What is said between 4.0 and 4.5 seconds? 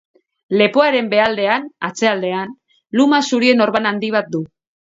bat du.